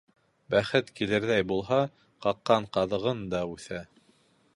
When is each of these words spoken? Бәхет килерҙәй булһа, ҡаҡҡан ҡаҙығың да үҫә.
Бәхет 0.53 0.87
килерҙәй 0.99 1.45
булһа, 1.51 1.79
ҡаҡҡан 2.27 2.65
ҡаҙығың 2.79 3.21
да 3.35 3.43
үҫә. 3.53 3.83